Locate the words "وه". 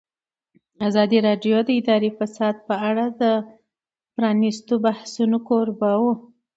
6.01-6.13